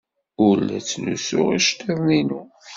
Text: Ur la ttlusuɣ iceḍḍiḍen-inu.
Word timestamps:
Ur 0.45 0.55
la 0.67 0.79
ttlusuɣ 0.81 1.47
iceḍḍiḍen-inu. 1.57 2.41